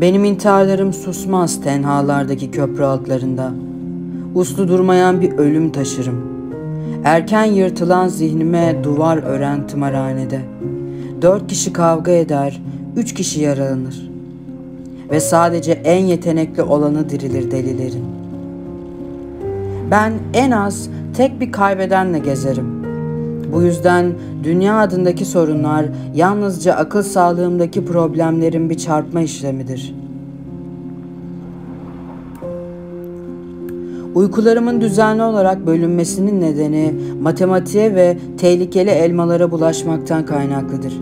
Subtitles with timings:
[0.00, 3.52] Benim intiharlarım susmaz tenhalardaki köprü altlarında.
[4.34, 6.20] Uslu durmayan bir ölüm taşırım.
[7.04, 10.40] Erken yırtılan zihnime duvar ören tımarhanede.
[11.22, 12.62] Dört kişi kavga eder,
[12.96, 14.10] üç kişi yaralanır.
[15.10, 18.04] Ve sadece en yetenekli olanı dirilir delilerin.
[19.90, 22.77] Ben en az tek bir kaybedenle gezerim.
[23.52, 24.12] Bu yüzden
[24.44, 29.94] dünya adındaki sorunlar yalnızca akıl sağlığımdaki problemlerin bir çarpma işlemidir.
[34.14, 40.92] Uykularımın düzenli olarak bölünmesinin nedeni matematiğe ve tehlikeli elmalara bulaşmaktan kaynaklıdır.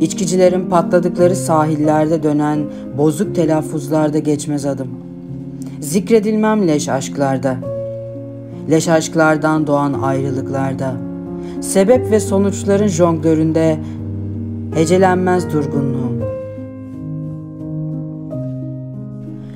[0.00, 2.58] İçkicilerin patladıkları sahillerde dönen
[2.98, 4.88] bozuk telaffuzlarda geçmez adım.
[5.80, 7.56] Zikredilmem leş aşklarda.
[8.70, 11.11] Leş aşklardan doğan ayrılıklarda.''
[11.62, 13.78] Sebep ve sonuçların jonglöründe
[14.74, 16.12] hecelenmez durgunluğum.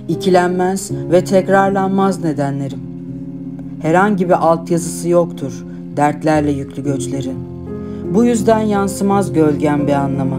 [0.09, 2.81] İkilenmez ve tekrarlanmaz nedenlerim.
[3.83, 5.65] Herhangi bir altyazısı yoktur
[5.97, 7.39] dertlerle yüklü göçlerin.
[8.15, 10.37] Bu yüzden yansımaz gölgem bir anlama.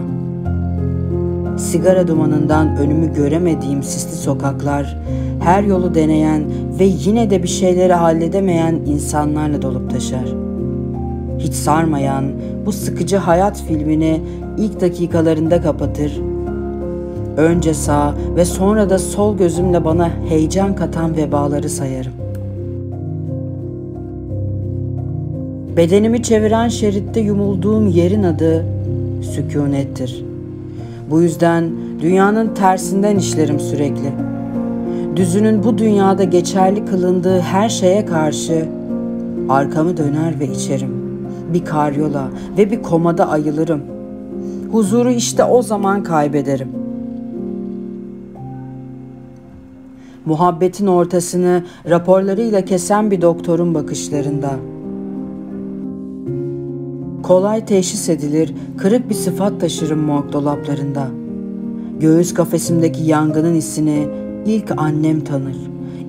[1.58, 4.98] Sigara dumanından önümü göremediğim sisli sokaklar,
[5.40, 6.42] her yolu deneyen
[6.78, 10.47] ve yine de bir şeyleri halledemeyen insanlarla dolup taşar.''
[11.38, 12.24] Hiç sarmayan
[12.66, 14.20] bu sıkıcı hayat filmini
[14.58, 16.20] ilk dakikalarında kapatır.
[17.36, 22.12] Önce sağ ve sonra da sol gözümle bana heyecan katan vebaları sayarım.
[25.76, 28.64] Bedenimi çeviren şeritte yumulduğum yerin adı
[29.22, 30.24] sükunettir.
[31.10, 34.12] Bu yüzden dünyanın tersinden işlerim sürekli.
[35.16, 38.68] Düzünün bu dünyada geçerli kılındığı her şeye karşı
[39.48, 40.97] arkamı döner ve içerim
[41.54, 43.80] bir karyola ve bir komada ayılırım.
[44.72, 46.68] Huzuru işte o zaman kaybederim.
[50.26, 54.50] Muhabbetin ortasını raporlarıyla kesen bir doktorun bakışlarında.
[57.22, 61.08] Kolay teşhis edilir, kırık bir sıfat taşırım morg dolaplarında.
[62.00, 64.08] Göğüs kafesimdeki yangının isini
[64.46, 65.56] ilk annem tanır.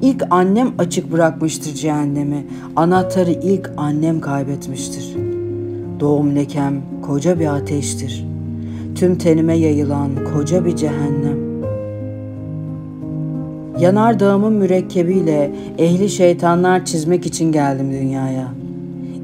[0.01, 2.45] İlk annem açık bırakmıştır cehennemi.
[2.75, 5.28] Anahtarı ilk annem kaybetmiştir.''
[5.99, 8.27] Doğum lekem koca bir ateştir.
[8.95, 11.49] Tüm tenime yayılan koca bir cehennem.
[13.79, 18.47] Yanar dağımın mürekkebiyle ehli şeytanlar çizmek için geldim dünyaya.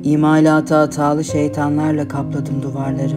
[0.04, 3.16] İmalata hatalı şeytanlarla kapladım duvarları.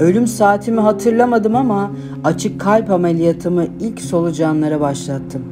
[0.00, 1.90] Ölüm saatimi hatırlamadım ama
[2.24, 5.42] açık kalp ameliyatımı ilk solucanlara başlattım.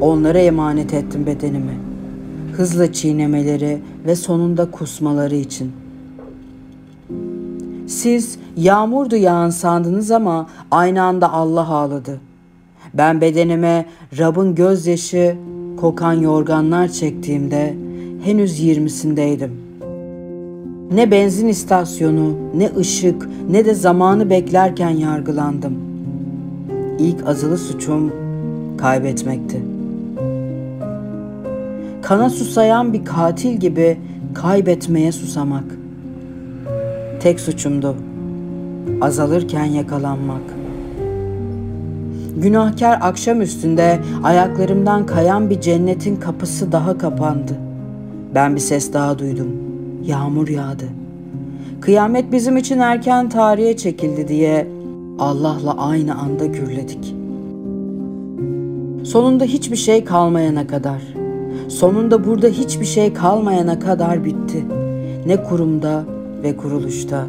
[0.00, 1.93] Onlara emanet ettim bedenimi.''
[2.56, 5.72] Hızla çiğnemeleri ve sonunda kusmaları için.
[7.86, 12.20] Siz yağmurdu yağan sandınız ama aynı anda Allah ağladı.
[12.94, 13.86] Ben bedenime
[14.18, 15.36] Rab'ın gözyaşı
[15.76, 17.74] kokan yorganlar çektiğimde
[18.24, 19.64] henüz yirmisindeydim.
[20.92, 25.74] Ne benzin istasyonu, ne ışık, ne de zamanı beklerken yargılandım.
[26.98, 28.12] İlk azılı suçum
[28.78, 29.73] kaybetmekti.''
[32.04, 33.98] Kana susayan bir katil gibi
[34.34, 35.64] kaybetmeye susamak.
[37.20, 37.96] Tek suçumdu.
[39.00, 40.42] Azalırken yakalanmak.
[42.36, 47.52] Günahkar akşam üstünde ayaklarımdan kayan bir cennetin kapısı daha kapandı.
[48.34, 49.48] Ben bir ses daha duydum.
[50.06, 50.84] Yağmur yağdı.
[51.80, 54.68] Kıyamet bizim için erken tarihe çekildi diye
[55.18, 57.14] Allah'la aynı anda gürledik.
[59.06, 61.23] Sonunda hiçbir şey kalmayana kadar.''
[61.68, 64.64] Sonunda burada hiçbir şey kalmayana kadar bitti.
[65.26, 66.04] Ne kurumda
[66.42, 67.26] ve kuruluşta,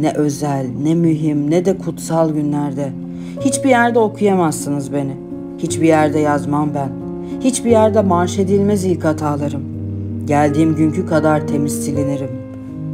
[0.00, 2.92] ne özel, ne mühim, ne de kutsal günlerde.
[3.40, 5.16] Hiçbir yerde okuyamazsınız beni.
[5.58, 6.90] Hiçbir yerde yazmam ben.
[7.40, 9.62] Hiçbir yerde marş edilmez ilk hatalarım.
[10.26, 12.30] Geldiğim günkü kadar temiz silinirim.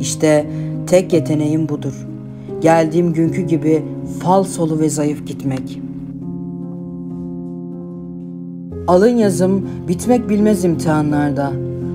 [0.01, 0.47] İşte
[0.87, 2.07] tek yeteneğim budur.
[2.61, 3.83] Geldiğim günkü gibi
[4.21, 5.92] fal solu ve zayıf gitmek.''
[8.89, 11.53] Alın yazım bitmek bilmez imtihanlarda.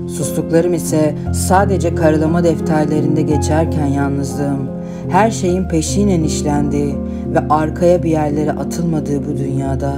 [0.08, 4.68] Sustuklarım ise sadece karalama defterlerinde geçerken yalnızlığım,
[5.08, 6.94] her şeyin peşinen işlendiği
[7.34, 9.94] ve arkaya bir yerlere atılmadığı bu dünyada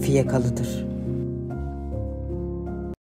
[0.00, 0.91] fiyakalıdır.''